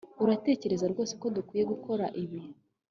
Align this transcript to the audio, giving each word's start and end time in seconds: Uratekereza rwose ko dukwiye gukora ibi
Uratekereza 0.23 0.85
rwose 0.93 1.13
ko 1.21 1.27
dukwiye 1.35 1.63
gukora 1.71 2.05
ibi 2.23 2.39